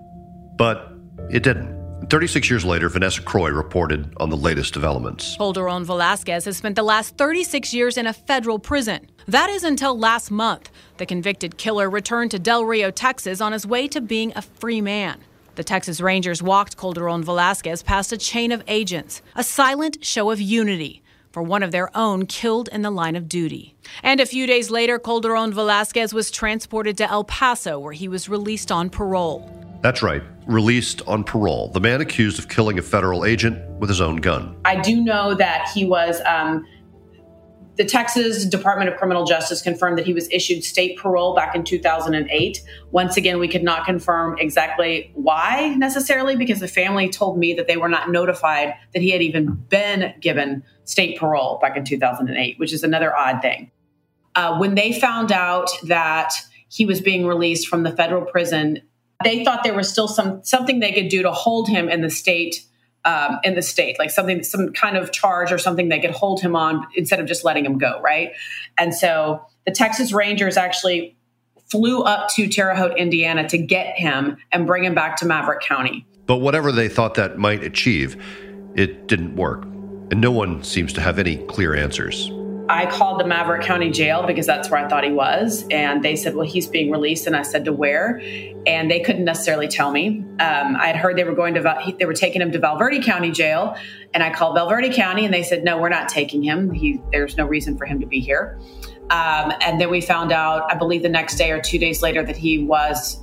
but 0.57 0.93
it 1.31 1.43
didn't. 1.43 1.80
36 2.09 2.51
years 2.51 2.65
later, 2.65 2.89
Vanessa 2.89 3.23
Croy 3.23 3.51
reported 3.51 4.13
on 4.17 4.31
the 4.31 4.37
latest 4.37 4.73
developments. 4.75 5.37
Calderon 5.37 5.85
Velasquez 5.85 6.45
has 6.45 6.57
spent 6.57 6.77
the 6.77 6.83
last 6.83 7.17
36 7.17 7.75
years 7.75 7.97
in 7.97 8.07
a 8.07 8.13
federal 8.13 8.59
prison. 8.59 9.07
That 9.29 9.51
is 9.51 9.65
until 9.65 9.97
last 9.99 10.31
month. 10.31 10.71
The 10.97 11.07
convicted 11.07 11.57
killer 11.57 11.89
returned 11.89 12.31
to 12.33 12.39
Del 12.39 12.65
Rio, 12.65 12.91
Texas 12.91 13.41
on 13.41 13.53
his 13.53 13.67
way 13.67 13.87
to 13.89 14.01
being 14.01 14.33
a 14.35 14.43
free 14.43 14.81
man. 14.81 15.21
The 15.55 15.65
Texas 15.65 16.01
Rangers 16.01 16.43
walked 16.43 16.77
Calderon 16.77 17.23
Velasquez 17.23 17.83
past 17.83 18.13
a 18.13 18.17
chain 18.17 18.51
of 18.51 18.65
agents, 18.67 19.21
a 19.37 19.45
silent 19.45 20.05
show 20.05 20.31
of 20.31 20.41
unity 20.41 21.03
for 21.33 21.43
one 21.43 21.63
of 21.63 21.71
their 21.71 21.97
own 21.97 22.27
killed 22.27 22.69
in 22.73 22.83
the 22.83 22.91
line 22.91 23.15
of 23.15 23.29
duty. 23.29 23.75
And 24.03 24.21
a 24.21 24.27
few 24.27 24.47
days 24.47 24.71
later, 24.71 24.99
Calderon 24.99 25.53
Velasquez 25.53 26.13
was 26.13 26.31
transported 26.31 26.97
to 26.99 27.11
El 27.11 27.25
Paso, 27.25 27.79
where 27.79 27.93
he 27.93 28.09
was 28.09 28.29
released 28.29 28.73
on 28.73 28.91
parole. 28.91 29.60
That's 29.83 30.03
right, 30.03 30.23
released 30.47 31.01
on 31.07 31.25
parole. 31.25 31.69
The 31.69 31.81
man 31.81 32.01
accused 32.01 32.39
of 32.39 32.49
killing 32.49 32.79
a 32.79 32.83
federal 32.83 33.25
agent 33.25 33.59
with 33.79 33.89
his 33.89 34.01
own 34.01 34.17
gun. 34.17 34.57
I 34.65 34.81
do 34.81 35.03
know 35.03 35.35
that 35.35 35.71
he 35.75 35.87
was. 35.87 36.21
Um, 36.27 36.67
the 37.77 37.87
Texas 37.87 38.45
Department 38.45 38.91
of 38.91 38.99
Criminal 38.99 39.25
Justice 39.25 39.63
confirmed 39.63 39.97
that 39.97 40.05
he 40.05 40.13
was 40.13 40.31
issued 40.31 40.65
state 40.65 40.99
parole 40.99 41.35
back 41.35 41.55
in 41.55 41.65
2008. 41.65 42.63
Once 42.91 43.17
again, 43.17 43.39
we 43.39 43.49
could 43.49 43.63
not 43.63 43.87
confirm 43.87 44.37
exactly 44.39 45.11
why 45.15 45.75
necessarily 45.79 46.37
because 46.37 46.61
the 46.61 46.69
family 46.69 47.09
told 47.09 47.39
me 47.39 47.55
that 47.55 47.69
they 47.69 47.79
were 47.79 47.89
not 47.89 48.11
notified 48.11 48.75
that 48.93 49.01
he 49.01 49.09
had 49.11 49.23
even 49.23 49.55
been 49.55 50.13
given 50.21 50.63
state 50.85 51.19
parole 51.19 51.59
back 51.63 51.75
in 51.75 51.85
2008, 51.87 52.59
which 52.59 52.75
is 52.75 52.83
another 52.83 53.17
odd 53.17 53.41
thing. 53.41 53.71
Uh, 54.35 54.59
when 54.59 54.75
they 54.75 54.93
found 54.93 55.33
out 55.33 55.71
that 55.85 56.35
he 56.69 56.85
was 56.85 57.01
being 57.01 57.27
released 57.27 57.67
from 57.67 57.83
the 57.83 57.97
federal 57.97 58.27
prison, 58.27 58.83
they 59.25 59.45
thought 59.45 59.65
there 59.65 59.75
was 59.75 59.89
still 59.89 60.09
some 60.09 60.43
something 60.45 60.81
they 60.81 60.93
could 60.93 61.09
do 61.09 61.23
to 61.23 61.33
hold 61.33 61.69
him 61.69 61.89
in 61.89 62.01
the 62.01 62.11
state 62.11 62.65
um, 63.05 63.39
in 63.43 63.55
the 63.55 63.63
state, 63.63 63.99
like 63.99 64.11
something, 64.11 64.43
some 64.43 64.73
kind 64.73 64.97
of 64.97 65.13
charge 65.13 65.53
or 65.53 65.59
something 65.59 65.89
they 65.89 66.01
could 66.01 66.11
hold 66.11 66.41
him 66.41 66.55
on 66.55 66.87
instead 66.95 67.21
of 67.21 67.27
just 67.27 67.45
letting 67.45 67.65
him 67.65 67.79
go, 67.79 68.01
right? 68.03 68.33
And 68.77 68.95
so 68.95 69.47
the 69.65 69.73
Texas 69.73 70.13
Rangers 70.13 70.57
actually 70.57 71.17
flew 71.71 72.03
up 72.03 72.29
to 72.35 72.49
Terre 72.49 72.75
Haute, 72.75 72.99
Indiana 72.99 73.49
to 73.49 73.59
get 73.59 73.97
him 73.97 74.37
and 74.53 74.67
bring 74.67 74.85
him 74.85 74.95
back 74.95 75.17
to 75.17 75.27
Maverick 75.27 75.61
County. 75.61 76.07
But 76.27 76.39
whatever 76.39 76.73
they 76.73 76.89
thought 76.89 77.15
that 77.15 77.39
might 77.39 77.65
achieve, 77.65 78.23
it 78.75 79.07
didn't 79.07 79.37
work. 79.37 79.65
And 80.11 80.21
no 80.21 80.31
one 80.31 80.63
seems 80.63 80.93
to 80.95 81.01
have 81.01 81.19
any 81.19 81.37
clear 81.47 81.75
answers. 81.75 82.31
I 82.71 82.87
called 82.87 83.19
the 83.19 83.27
Maverick 83.27 83.63
County 83.63 83.91
Jail 83.91 84.25
because 84.25 84.47
that's 84.47 84.71
where 84.71 84.79
I 84.79 84.89
thought 84.89 85.03
he 85.03 85.11
was. 85.11 85.67
And 85.73 86.05
they 86.05 86.15
said, 86.15 86.37
well, 86.37 86.47
he's 86.47 86.69
being 86.69 86.93
released. 86.93 87.27
And 87.27 87.35
I 87.35 87.43
said, 87.43 87.65
to 87.65 87.73
where? 87.73 88.23
And 88.65 88.89
they 88.89 89.01
couldn't 89.01 89.25
necessarily 89.25 89.67
tell 89.67 89.91
me. 89.91 90.25
Um, 90.39 90.77
I 90.77 90.87
had 90.87 90.95
heard 90.95 91.19
they 91.19 91.25
were 91.25 91.35
going 91.35 91.55
to, 91.55 91.95
they 91.99 92.07
were 92.07 92.15
taking 92.15 92.41
him 92.41 92.53
to 92.53 92.61
Val 92.61 92.79
Verde 92.79 93.03
County 93.03 93.33
Jail. 93.33 93.77
And 94.15 94.23
I 94.23 94.33
called 94.33 94.55
Val 94.55 94.69
Verde 94.69 94.95
County 94.95 95.25
and 95.25 95.35
they 95.35 95.43
said, 95.43 95.65
no, 95.65 95.79
we're 95.79 95.89
not 95.89 96.09
taking 96.09 96.45
him. 96.45 96.71
He, 96.71 97.03
there's 97.11 97.37
no 97.37 97.45
reason 97.45 97.77
for 97.77 97.87
him 97.87 97.99
to 97.99 98.07
be 98.07 98.21
here. 98.21 98.57
Um, 99.11 99.53
and 99.63 99.81
then 99.81 99.91
we 99.91 100.01
found 100.01 100.31
out, 100.31 100.71
I 100.71 100.77
believe 100.77 101.03
the 101.03 101.09
next 101.09 101.35
day 101.39 101.51
or 101.51 101.61
two 101.61 101.79
days 101.79 102.03
later, 102.03 102.23
that 102.23 102.37
he 102.37 102.63
was 102.63 103.21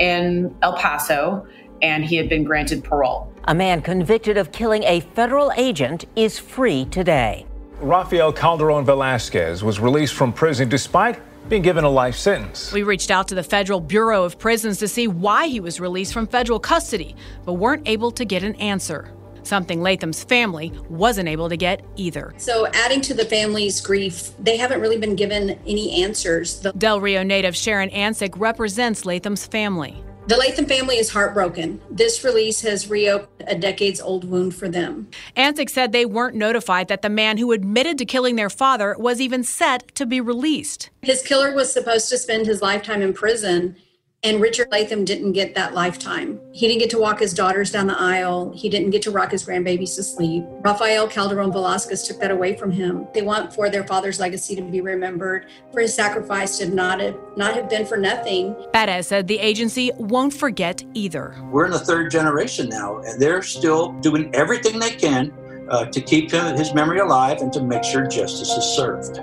in 0.00 0.52
El 0.62 0.76
Paso 0.76 1.46
and 1.82 2.04
he 2.04 2.16
had 2.16 2.28
been 2.28 2.42
granted 2.42 2.82
parole. 2.82 3.32
A 3.44 3.54
man 3.54 3.80
convicted 3.80 4.36
of 4.36 4.50
killing 4.50 4.82
a 4.82 4.98
federal 4.98 5.52
agent 5.56 6.04
is 6.16 6.40
free 6.40 6.84
today. 6.86 7.46
Rafael 7.80 8.32
Calderon 8.32 8.84
Velasquez 8.84 9.62
was 9.62 9.78
released 9.78 10.14
from 10.14 10.32
prison 10.32 10.68
despite 10.68 11.20
being 11.48 11.62
given 11.62 11.84
a 11.84 11.88
life 11.88 12.16
sentence. 12.16 12.72
We 12.72 12.82
reached 12.82 13.10
out 13.10 13.28
to 13.28 13.34
the 13.34 13.42
Federal 13.42 13.80
Bureau 13.80 14.24
of 14.24 14.38
Prisons 14.38 14.78
to 14.78 14.88
see 14.88 15.06
why 15.08 15.46
he 15.46 15.60
was 15.60 15.80
released 15.80 16.12
from 16.12 16.26
federal 16.26 16.58
custody, 16.60 17.14
but 17.46 17.54
weren't 17.54 17.86
able 17.88 18.10
to 18.12 18.24
get 18.24 18.42
an 18.42 18.54
answer. 18.56 19.12
something 19.44 19.80
Latham's 19.80 20.22
family 20.24 20.70
wasn't 20.90 21.26
able 21.26 21.48
to 21.48 21.56
get 21.56 21.82
either. 21.96 22.34
So, 22.36 22.66
adding 22.74 23.00
to 23.02 23.14
the 23.14 23.24
family's 23.24 23.80
grief, 23.80 24.32
they 24.38 24.58
haven't 24.58 24.82
really 24.82 24.98
been 24.98 25.16
given 25.16 25.58
any 25.66 26.02
answers. 26.02 26.60
The- 26.60 26.72
Del 26.72 27.00
Rio 27.00 27.22
native 27.22 27.56
Sharon 27.56 27.88
Ansick 27.88 28.34
represents 28.36 29.06
Latham's 29.06 29.46
family. 29.46 30.04
The 30.28 30.36
Latham 30.36 30.66
family 30.66 30.98
is 30.98 31.08
heartbroken. 31.08 31.80
This 31.90 32.22
release 32.22 32.60
has 32.60 32.90
reopened 32.90 33.48
a 33.48 33.54
decades 33.54 33.98
old 33.98 34.24
wound 34.24 34.54
for 34.54 34.68
them. 34.68 35.08
Ansick 35.34 35.70
said 35.70 35.92
they 35.92 36.04
weren't 36.04 36.36
notified 36.36 36.88
that 36.88 37.00
the 37.00 37.08
man 37.08 37.38
who 37.38 37.50
admitted 37.50 37.96
to 37.96 38.04
killing 38.04 38.36
their 38.36 38.50
father 38.50 38.94
was 38.98 39.22
even 39.22 39.42
set 39.42 39.94
to 39.94 40.04
be 40.04 40.20
released. 40.20 40.90
His 41.00 41.22
killer 41.22 41.54
was 41.54 41.72
supposed 41.72 42.10
to 42.10 42.18
spend 42.18 42.44
his 42.44 42.60
lifetime 42.60 43.00
in 43.00 43.14
prison, 43.14 43.76
and 44.24 44.40
Richard 44.40 44.68
Latham 44.72 45.04
didn't 45.04 45.32
get 45.32 45.54
that 45.54 45.74
lifetime. 45.74 46.40
He 46.52 46.66
didn't 46.66 46.80
get 46.80 46.90
to 46.90 46.98
walk 46.98 47.20
his 47.20 47.32
daughters 47.32 47.70
down 47.70 47.86
the 47.86 47.98
aisle. 47.98 48.52
He 48.52 48.68
didn't 48.68 48.90
get 48.90 49.00
to 49.02 49.12
rock 49.12 49.30
his 49.30 49.44
grandbabies 49.46 49.94
to 49.94 50.02
sleep. 50.02 50.44
Rafael 50.64 51.06
Calderon 51.06 51.52
Velasquez 51.52 52.02
took 52.02 52.18
that 52.18 52.32
away 52.32 52.56
from 52.56 52.72
him. 52.72 53.06
They 53.14 53.22
want 53.22 53.54
for 53.54 53.70
their 53.70 53.84
father's 53.84 54.18
legacy 54.18 54.56
to 54.56 54.62
be 54.62 54.80
remembered, 54.80 55.46
for 55.72 55.80
his 55.80 55.94
sacrifice 55.94 56.58
to 56.58 56.68
not 56.68 56.98
have, 56.98 57.16
not 57.36 57.54
have 57.54 57.70
been 57.70 57.86
for 57.86 57.96
nothing. 57.96 58.56
Perez 58.72 59.06
said 59.06 59.28
the 59.28 59.38
agency 59.38 59.92
won't 59.98 60.34
forget 60.34 60.82
either. 60.94 61.36
We're 61.52 61.66
in 61.66 61.70
the 61.72 61.78
third 61.78 62.10
generation 62.10 62.68
now, 62.68 62.98
and 62.98 63.22
they're 63.22 63.42
still 63.42 63.92
doing 64.00 64.34
everything 64.34 64.80
they 64.80 64.96
can 64.96 65.32
uh, 65.70 65.84
to 65.84 66.00
keep 66.00 66.32
his 66.32 66.74
memory 66.74 66.98
alive 66.98 67.40
and 67.40 67.52
to 67.52 67.62
make 67.62 67.84
sure 67.84 68.06
justice 68.06 68.50
is 68.50 68.64
served 68.64 69.20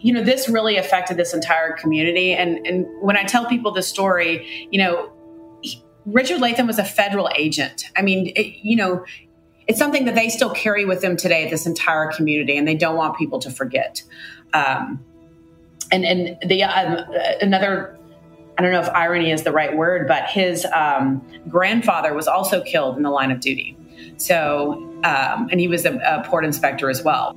you 0.00 0.12
know, 0.12 0.22
this 0.22 0.48
really 0.48 0.76
affected 0.76 1.16
this 1.16 1.34
entire 1.34 1.72
community. 1.72 2.32
And 2.32 2.66
and 2.66 2.86
when 3.00 3.16
I 3.16 3.24
tell 3.24 3.46
people 3.46 3.72
the 3.72 3.82
story, 3.82 4.68
you 4.70 4.78
know, 4.78 5.12
he, 5.62 5.82
Richard 6.06 6.40
Latham 6.40 6.66
was 6.66 6.78
a 6.78 6.84
federal 6.84 7.28
agent. 7.36 7.84
I 7.96 8.02
mean, 8.02 8.32
it, 8.36 8.58
you 8.62 8.76
know, 8.76 9.04
it's 9.66 9.78
something 9.78 10.04
that 10.04 10.14
they 10.14 10.28
still 10.28 10.50
carry 10.50 10.84
with 10.84 11.00
them 11.00 11.16
today. 11.16 11.50
This 11.50 11.66
entire 11.66 12.12
community, 12.12 12.56
and 12.56 12.66
they 12.66 12.76
don't 12.76 12.96
want 12.96 13.18
people 13.18 13.38
to 13.40 13.50
forget. 13.50 14.02
Um, 14.54 15.04
and 15.90 16.04
and 16.04 16.38
the 16.48 16.62
um, 16.64 17.04
another. 17.40 17.94
I 18.56 18.62
don't 18.62 18.72
know 18.72 18.80
if 18.80 18.88
irony 18.88 19.30
is 19.30 19.44
the 19.44 19.52
right 19.52 19.76
word, 19.76 20.08
but 20.08 20.24
his 20.24 20.66
um, 20.74 21.24
grandfather 21.48 22.12
was 22.12 22.26
also 22.26 22.60
killed 22.60 22.96
in 22.96 23.04
the 23.04 23.10
line 23.10 23.30
of 23.30 23.38
duty. 23.38 23.76
So, 24.16 24.72
um, 25.04 25.48
and 25.52 25.60
he 25.60 25.68
was 25.68 25.84
a, 25.84 25.94
a 25.98 26.24
port 26.26 26.44
inspector 26.44 26.90
as 26.90 27.04
well. 27.04 27.36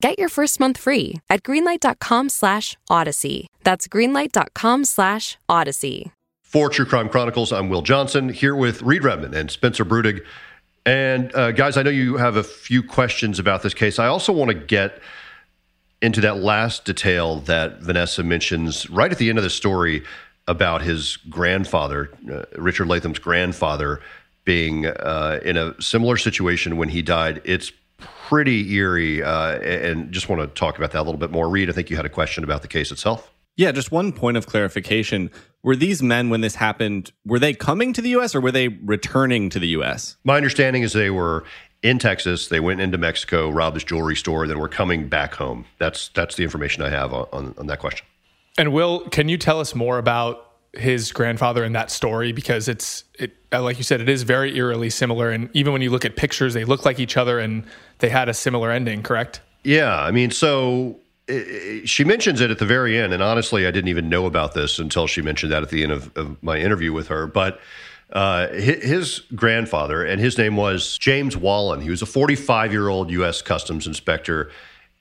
Get 0.00 0.18
your 0.18 0.30
first 0.30 0.58
month 0.58 0.78
free 0.78 1.20
at 1.28 1.42
greenlight.com 1.42 2.30
slash 2.30 2.78
odyssey. 2.88 3.48
That's 3.64 3.86
greenlight.com 3.86 4.86
slash 4.86 5.36
odyssey. 5.46 6.12
For 6.42 6.70
True 6.70 6.86
Crime 6.86 7.10
Chronicles, 7.10 7.52
I'm 7.52 7.68
Will 7.68 7.82
Johnson 7.82 8.30
here 8.30 8.56
with 8.56 8.80
Reed 8.80 9.04
Redmond 9.04 9.34
and 9.34 9.50
Spencer 9.50 9.84
Brudig. 9.84 10.24
And 10.86 11.34
uh, 11.34 11.52
guys, 11.52 11.76
I 11.76 11.82
know 11.82 11.90
you 11.90 12.16
have 12.16 12.36
a 12.36 12.42
few 12.42 12.82
questions 12.82 13.38
about 13.38 13.62
this 13.62 13.74
case. 13.74 13.98
I 13.98 14.06
also 14.06 14.32
want 14.32 14.48
to 14.48 14.54
get 14.54 15.02
into 16.00 16.22
that 16.22 16.38
last 16.38 16.86
detail 16.86 17.40
that 17.40 17.82
Vanessa 17.82 18.22
mentions 18.22 18.88
right 18.88 19.12
at 19.12 19.18
the 19.18 19.28
end 19.28 19.36
of 19.36 19.44
the 19.44 19.50
story 19.50 20.02
about 20.48 20.80
his 20.80 21.18
grandfather, 21.28 22.10
uh, 22.32 22.44
Richard 22.56 22.88
Latham's 22.88 23.18
grandfather, 23.18 24.00
being 24.44 24.86
uh, 24.86 25.40
in 25.44 25.58
a 25.58 25.80
similar 25.80 26.16
situation 26.16 26.78
when 26.78 26.88
he 26.88 27.02
died. 27.02 27.42
It's 27.44 27.70
pretty 28.00 28.72
eerie. 28.74 29.22
Uh, 29.22 29.58
and 29.58 30.12
just 30.12 30.28
want 30.28 30.40
to 30.42 30.48
talk 30.48 30.78
about 30.78 30.92
that 30.92 31.00
a 31.00 31.04
little 31.04 31.18
bit 31.18 31.30
more. 31.30 31.48
Reed, 31.48 31.68
I 31.68 31.72
think 31.72 31.90
you 31.90 31.96
had 31.96 32.06
a 32.06 32.10
question 32.10 32.44
about 32.44 32.62
the 32.62 32.68
case 32.68 32.90
itself. 32.90 33.30
Yeah, 33.56 33.72
just 33.72 33.92
one 33.92 34.12
point 34.12 34.36
of 34.36 34.46
clarification. 34.46 35.30
Were 35.62 35.76
these 35.76 36.02
men, 36.02 36.30
when 36.30 36.40
this 36.40 36.54
happened, 36.54 37.12
were 37.26 37.38
they 37.38 37.52
coming 37.52 37.92
to 37.92 38.00
the 38.00 38.10
U.S. 38.10 38.34
or 38.34 38.40
were 38.40 38.52
they 38.52 38.68
returning 38.68 39.50
to 39.50 39.58
the 39.58 39.68
U.S.? 39.68 40.16
My 40.24 40.36
understanding 40.36 40.82
is 40.82 40.94
they 40.94 41.10
were 41.10 41.44
in 41.82 41.98
Texas. 41.98 42.48
They 42.48 42.60
went 42.60 42.80
into 42.80 42.96
Mexico, 42.96 43.50
robbed 43.50 43.76
this 43.76 43.84
jewelry 43.84 44.16
store, 44.16 44.46
then 44.46 44.58
were 44.58 44.68
coming 44.68 45.08
back 45.08 45.34
home. 45.34 45.66
That's 45.78 46.08
that's 46.08 46.36
the 46.36 46.44
information 46.44 46.82
I 46.82 46.88
have 46.88 47.12
on, 47.12 47.26
on, 47.32 47.54
on 47.58 47.66
that 47.66 47.80
question. 47.80 48.06
And 48.56 48.72
Will, 48.72 49.00
can 49.08 49.28
you 49.28 49.36
tell 49.36 49.60
us 49.60 49.74
more 49.74 49.98
about 49.98 50.49
his 50.74 51.12
grandfather 51.12 51.64
in 51.64 51.72
that 51.72 51.90
story 51.90 52.32
because 52.32 52.68
it's 52.68 53.04
it 53.18 53.36
uh, 53.52 53.62
like 53.62 53.78
you 53.78 53.84
said 53.84 54.00
it 54.00 54.08
is 54.08 54.22
very 54.22 54.56
eerily 54.56 54.90
similar. 54.90 55.30
And 55.30 55.50
even 55.52 55.72
when 55.72 55.82
you 55.82 55.90
look 55.90 56.04
at 56.04 56.16
pictures 56.16 56.54
they 56.54 56.64
look 56.64 56.84
like 56.84 57.00
each 57.00 57.16
other 57.16 57.38
and 57.38 57.64
they 57.98 58.08
had 58.08 58.28
a 58.28 58.34
similar 58.34 58.70
ending 58.70 59.02
correct? 59.02 59.40
Yeah 59.64 60.00
i 60.00 60.10
mean 60.10 60.30
so 60.30 60.98
she 61.84 62.02
mentions 62.02 62.40
it 62.40 62.50
at 62.50 62.58
the 62.58 62.66
very 62.66 62.98
end 62.98 63.12
and 63.12 63.22
honestly 63.22 63.64
i 63.66 63.70
didn't 63.70 63.88
even 63.88 64.08
know 64.08 64.26
about 64.26 64.52
this 64.54 64.78
until 64.80 65.06
she 65.06 65.22
mentioned 65.22 65.52
that 65.52 65.62
at 65.62 65.68
the 65.68 65.82
end 65.82 65.92
of, 65.92 66.16
of 66.16 66.42
my 66.42 66.58
interview 66.58 66.92
with 66.92 67.08
her. 67.08 67.26
But 67.26 67.60
uh, 68.12 68.48
his 68.48 69.20
grandfather 69.36 70.04
and 70.04 70.20
his 70.20 70.38
name 70.38 70.56
was 70.56 70.98
james 70.98 71.36
wallen. 71.36 71.80
He 71.80 71.90
was 71.90 72.02
a 72.02 72.06
45 72.06 72.72
year 72.72 72.88
old 72.88 73.10
u.s 73.10 73.42
customs 73.42 73.86
inspector. 73.86 74.50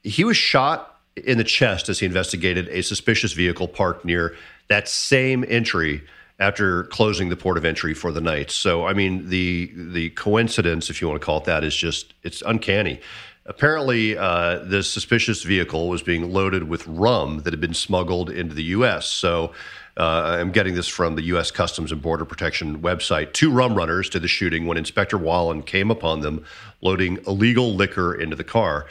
He 0.04 0.24
was 0.24 0.38
shot 0.38 1.00
in 1.16 1.38
the 1.38 1.44
chest 1.44 1.90
as 1.90 2.00
he 2.00 2.06
investigated 2.06 2.68
a 2.70 2.82
suspicious 2.82 3.34
vehicle 3.34 3.68
parked 3.68 4.06
near 4.06 4.36
that 4.70 4.88
same 4.88 5.44
entry 5.48 6.04
after 6.40 6.86
closing 6.86 7.30
the 7.30 7.36
port 7.36 7.58
of 7.58 7.66
entry 7.66 7.94
for 7.94 8.12
the 8.12 8.22
night. 8.22 8.50
So, 8.50 8.86
I 8.86 8.94
mean, 8.94 9.30
the 9.30 9.72
the 9.76 10.10
coincidence, 10.12 10.90
if 10.90 11.02
you 11.02 11.08
want 11.08 11.20
to 11.20 11.26
call 11.26 11.40
it 11.40 11.44
that, 11.46 11.64
is 11.64 11.76
just 11.76 12.14
it's 12.24 12.42
uncanny. 12.44 13.02
Apparently, 13.46 14.18
uh, 14.18 14.60
this 14.60 14.90
suspicious 14.90 15.44
vehicle 15.44 15.90
was 15.90 16.04
being 16.04 16.32
loaded 16.32 16.70
with 16.70 16.88
rum 16.88 17.40
that 17.40 17.52
had 17.52 17.60
been 17.60 17.74
smuggled 17.74 18.30
into 18.30 18.54
the 18.54 18.64
U.S. 18.64 19.08
So, 19.08 19.54
uh, 19.98 20.38
I'm 20.40 20.52
getting 20.52 20.76
this 20.76 20.88
from 20.88 21.16
the 21.16 21.24
U.S. 21.24 21.52
Customs 21.52 21.92
and 21.92 22.02
Border 22.02 22.26
Protection 22.26 22.80
website. 22.82 23.34
Two 23.34 23.52
rum 23.52 23.76
runners 23.76 24.08
to 24.12 24.20
the 24.20 24.28
shooting 24.28 24.66
when 24.66 24.78
Inspector 24.78 25.18
Wallen 25.18 25.64
came 25.64 25.92
upon 25.92 26.22
them 26.22 26.46
loading 26.82 27.18
illegal 27.28 27.74
liquor 27.74 28.14
into 28.14 28.36
the 28.36 28.44
car. 28.44 28.86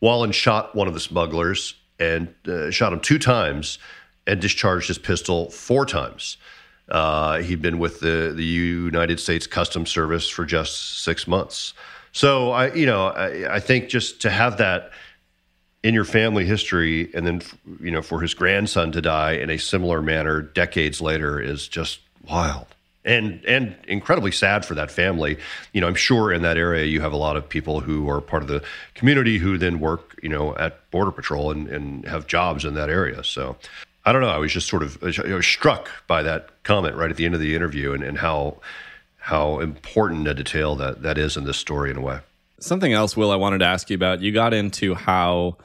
Wallen 0.00 0.32
shot 0.32 0.76
one 0.76 0.86
of 0.86 0.94
the 0.94 1.00
smugglers 1.00 1.74
and 1.98 2.32
uh, 2.46 2.70
shot 2.70 2.92
him 2.92 3.00
two 3.00 3.18
times 3.18 3.78
and 4.26 4.40
discharged 4.40 4.88
his 4.88 4.98
pistol 4.98 5.50
four 5.50 5.86
times. 5.86 6.36
Uh, 6.88 7.38
he'd 7.38 7.62
been 7.62 7.78
with 7.78 8.00
the, 8.00 8.32
the 8.34 8.44
United 8.44 9.18
States 9.18 9.46
Customs 9.46 9.90
Service 9.90 10.28
for 10.28 10.44
just 10.44 11.02
six 11.02 11.26
months. 11.26 11.72
So 12.12 12.50
I, 12.50 12.72
you 12.74 12.86
know, 12.86 13.08
I, 13.08 13.56
I 13.56 13.60
think 13.60 13.88
just 13.88 14.20
to 14.22 14.30
have 14.30 14.58
that 14.58 14.90
in 15.82 15.94
your 15.94 16.04
family 16.04 16.46
history, 16.46 17.10
and 17.14 17.26
then 17.26 17.42
you 17.80 17.90
know, 17.90 18.02
for 18.02 18.20
his 18.20 18.32
grandson 18.32 18.92
to 18.92 19.02
die 19.02 19.32
in 19.32 19.50
a 19.50 19.58
similar 19.58 20.00
manner 20.00 20.40
decades 20.40 21.00
later 21.00 21.40
is 21.40 21.68
just 21.68 22.00
wild 22.28 22.66
and 23.04 23.44
and 23.44 23.76
incredibly 23.86 24.32
sad 24.32 24.64
for 24.64 24.74
that 24.74 24.90
family. 24.90 25.36
You 25.72 25.80
know, 25.80 25.86
I'm 25.86 25.94
sure 25.94 26.32
in 26.32 26.42
that 26.42 26.56
area 26.56 26.84
you 26.86 27.00
have 27.00 27.12
a 27.12 27.16
lot 27.16 27.36
of 27.36 27.48
people 27.48 27.80
who 27.80 28.08
are 28.08 28.20
part 28.20 28.42
of 28.42 28.48
the 28.48 28.62
community 28.94 29.38
who 29.38 29.58
then 29.58 29.78
work, 29.80 30.18
you 30.22 30.28
know, 30.28 30.56
at 30.56 30.90
Border 30.90 31.10
Patrol 31.10 31.50
and, 31.50 31.68
and 31.68 32.06
have 32.06 32.26
jobs 32.26 32.64
in 32.64 32.74
that 32.74 32.88
area. 32.88 33.22
So 33.22 33.56
I 34.04 34.12
don't 34.12 34.20
know. 34.20 34.28
I 34.28 34.38
was 34.38 34.52
just 34.52 34.68
sort 34.68 34.82
of 34.82 34.98
struck 35.44 35.88
by 36.06 36.22
that 36.22 36.62
comment 36.62 36.96
right 36.96 37.10
at 37.10 37.16
the 37.16 37.24
end 37.24 37.34
of 37.34 37.40
the 37.40 37.54
interview 37.54 37.92
and, 37.92 38.02
and 38.02 38.18
how 38.18 38.60
how 39.16 39.58
important 39.60 40.28
a 40.28 40.34
detail 40.34 40.76
that 40.76 41.02
that 41.02 41.16
is 41.16 41.36
in 41.36 41.44
this 41.44 41.56
story 41.56 41.90
in 41.90 41.96
a 41.96 42.00
way. 42.00 42.20
Something 42.60 42.92
else, 42.92 43.16
Will, 43.16 43.30
I 43.30 43.36
wanted 43.36 43.58
to 43.58 43.66
ask 43.66 43.90
you 43.90 43.94
about. 43.94 44.20
You 44.20 44.32
got 44.32 44.52
into 44.52 44.94
how 44.94 45.56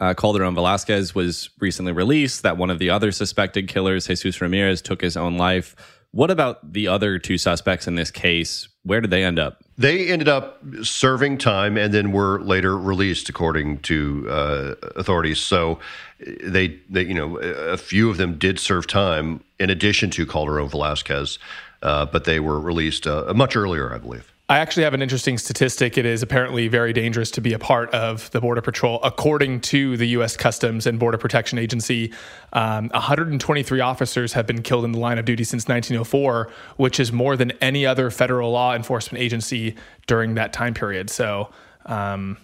uh, 0.00 0.14
Calderon 0.14 0.54
Velasquez 0.54 1.14
was 1.14 1.50
recently 1.60 1.92
released, 1.92 2.42
that 2.42 2.56
one 2.56 2.70
of 2.70 2.78
the 2.78 2.90
other 2.90 3.12
suspected 3.12 3.68
killers, 3.68 4.06
Jesus 4.06 4.40
Ramirez, 4.40 4.82
took 4.82 5.00
his 5.00 5.16
own 5.16 5.36
life. 5.36 5.76
What 6.12 6.30
about 6.30 6.74
the 6.74 6.88
other 6.88 7.18
two 7.18 7.38
suspects 7.38 7.88
in 7.88 7.94
this 7.94 8.10
case? 8.10 8.68
Where 8.84 9.00
did 9.00 9.10
they 9.10 9.24
end 9.24 9.38
up? 9.38 9.64
They 9.78 10.08
ended 10.08 10.28
up 10.28 10.62
serving 10.82 11.38
time 11.38 11.78
and 11.78 11.92
then 11.92 12.12
were 12.12 12.38
later 12.40 12.76
released, 12.76 13.30
according 13.30 13.78
to 13.80 14.26
uh, 14.28 14.74
authorities. 14.94 15.40
So 15.40 15.78
they, 16.44 16.78
they, 16.90 17.02
you 17.02 17.14
know, 17.14 17.38
a 17.38 17.78
few 17.78 18.10
of 18.10 18.18
them 18.18 18.36
did 18.36 18.60
serve 18.60 18.86
time 18.86 19.42
in 19.58 19.70
addition 19.70 20.10
to 20.10 20.26
Calderon 20.26 20.68
Velasquez, 20.68 21.38
uh, 21.80 22.04
but 22.04 22.24
they 22.24 22.40
were 22.40 22.60
released 22.60 23.06
uh, 23.06 23.32
much 23.34 23.56
earlier, 23.56 23.94
I 23.94 23.98
believe. 23.98 24.32
I 24.52 24.58
actually 24.58 24.82
have 24.82 24.92
an 24.92 25.00
interesting 25.00 25.38
statistic. 25.38 25.96
It 25.96 26.04
is 26.04 26.22
apparently 26.22 26.68
very 26.68 26.92
dangerous 26.92 27.30
to 27.30 27.40
be 27.40 27.54
a 27.54 27.58
part 27.58 27.88
of 27.94 28.30
the 28.32 28.40
Border 28.42 28.60
Patrol. 28.60 29.00
According 29.02 29.62
to 29.62 29.96
the 29.96 30.08
U.S. 30.08 30.36
Customs 30.36 30.86
and 30.86 30.98
Border 30.98 31.16
Protection 31.16 31.58
Agency, 31.58 32.12
um, 32.52 32.90
123 32.90 33.80
officers 33.80 34.34
have 34.34 34.46
been 34.46 34.60
killed 34.60 34.84
in 34.84 34.92
the 34.92 34.98
line 34.98 35.16
of 35.16 35.24
duty 35.24 35.42
since 35.42 35.68
1904, 35.68 36.50
which 36.76 37.00
is 37.00 37.12
more 37.12 37.34
than 37.34 37.52
any 37.62 37.86
other 37.86 38.10
federal 38.10 38.50
law 38.50 38.74
enforcement 38.74 39.24
agency 39.24 39.74
during 40.06 40.34
that 40.34 40.52
time 40.52 40.74
period. 40.74 41.08
So 41.08 41.48
um, 41.86 42.36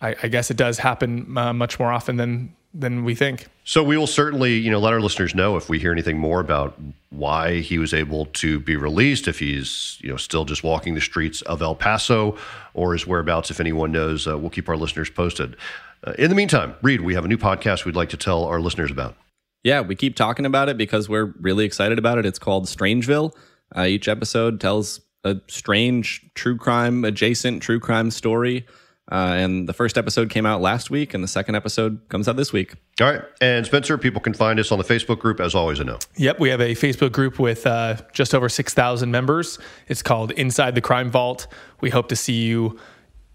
I, 0.00 0.16
I, 0.22 0.28
guess 0.28 0.50
it 0.50 0.56
does 0.56 0.78
happen 0.78 1.36
uh, 1.36 1.52
much 1.52 1.78
more 1.78 1.92
often 1.92 2.16
than 2.16 2.56
than 2.74 3.04
we 3.04 3.14
think. 3.14 3.46
So 3.64 3.82
we 3.82 3.96
will 3.96 4.06
certainly, 4.06 4.54
you 4.58 4.70
know, 4.70 4.78
let 4.78 4.92
our 4.92 5.00
listeners 5.00 5.34
know 5.34 5.56
if 5.56 5.68
we 5.68 5.78
hear 5.78 5.92
anything 5.92 6.18
more 6.18 6.40
about 6.40 6.78
why 7.10 7.60
he 7.60 7.78
was 7.78 7.92
able 7.92 8.26
to 8.26 8.60
be 8.60 8.76
released, 8.76 9.28
if 9.28 9.38
he's, 9.38 9.98
you 10.00 10.10
know, 10.10 10.16
still 10.16 10.44
just 10.44 10.62
walking 10.62 10.94
the 10.94 11.00
streets 11.00 11.42
of 11.42 11.62
El 11.62 11.74
Paso 11.74 12.36
or 12.74 12.92
his 12.92 13.06
whereabouts. 13.06 13.50
If 13.50 13.60
anyone 13.60 13.92
knows, 13.92 14.26
uh, 14.26 14.38
we'll 14.38 14.50
keep 14.50 14.68
our 14.68 14.76
listeners 14.76 15.10
posted. 15.10 15.56
Uh, 16.04 16.12
in 16.18 16.28
the 16.28 16.36
meantime, 16.36 16.74
Reed, 16.82 17.00
we 17.00 17.14
have 17.14 17.24
a 17.24 17.28
new 17.28 17.38
podcast 17.38 17.84
we'd 17.84 17.96
like 17.96 18.10
to 18.10 18.16
tell 18.16 18.44
our 18.44 18.60
listeners 18.60 18.90
about. 18.90 19.16
Yeah, 19.64 19.80
we 19.80 19.96
keep 19.96 20.14
talking 20.14 20.46
about 20.46 20.68
it 20.68 20.76
because 20.76 21.08
we're 21.08 21.34
really 21.40 21.64
excited 21.64 21.98
about 21.98 22.18
it. 22.18 22.26
It's 22.26 22.38
called 22.38 22.66
Strangeville. 22.66 23.34
Uh, 23.76 23.84
each 23.84 24.08
episode 24.08 24.60
tells 24.60 25.00
a 25.24 25.36
strange 25.48 26.24
true 26.34 26.56
crime 26.56 27.04
adjacent 27.04 27.62
true 27.62 27.80
crime 27.80 28.10
story 28.10 28.66
uh, 29.10 29.34
and 29.38 29.68
the 29.68 29.72
first 29.72 29.96
episode 29.96 30.28
came 30.28 30.44
out 30.44 30.60
last 30.60 30.90
week, 30.90 31.14
and 31.14 31.24
the 31.24 31.28
second 31.28 31.54
episode 31.54 32.00
comes 32.08 32.28
out 32.28 32.36
this 32.36 32.52
week. 32.52 32.74
All 33.00 33.10
right. 33.10 33.22
And 33.40 33.64
Spencer, 33.64 33.96
people 33.96 34.20
can 34.20 34.34
find 34.34 34.60
us 34.60 34.70
on 34.70 34.78
the 34.78 34.84
Facebook 34.84 35.18
group, 35.18 35.40
as 35.40 35.54
always, 35.54 35.80
I 35.80 35.84
know. 35.84 35.98
Yep. 36.16 36.40
We 36.40 36.50
have 36.50 36.60
a 36.60 36.74
Facebook 36.74 37.12
group 37.12 37.38
with 37.38 37.66
uh, 37.66 37.96
just 38.12 38.34
over 38.34 38.48
6,000 38.48 39.10
members. 39.10 39.58
It's 39.86 40.02
called 40.02 40.32
Inside 40.32 40.74
the 40.74 40.82
Crime 40.82 41.10
Vault. 41.10 41.46
We 41.80 41.90
hope 41.90 42.08
to 42.08 42.16
see 42.16 42.44
you 42.44 42.78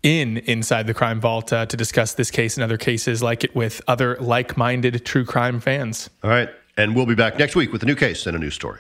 in 0.04 0.38
Inside 0.38 0.86
the 0.86 0.94
Crime 0.94 1.20
Vault 1.20 1.52
uh, 1.52 1.66
to 1.66 1.78
discuss 1.78 2.14
this 2.14 2.30
case 2.30 2.56
and 2.58 2.64
other 2.64 2.78
cases 2.78 3.24
like 3.24 3.44
it 3.44 3.56
with 3.56 3.82
other 3.88 4.18
like 4.18 4.58
minded 4.58 5.06
true 5.06 5.26
crime 5.26 5.60
fans. 5.60 6.10
All 6.24 6.30
right. 6.30 6.50
And 6.78 6.96
we'll 6.96 7.06
be 7.06 7.16
back 7.16 7.40
next 7.40 7.56
week 7.56 7.72
with 7.72 7.84
a 7.84 7.86
new 7.86 7.96
case 7.96 8.28
and 8.28 8.36
a 8.36 8.40
new 8.40 8.50
story. 8.50 8.80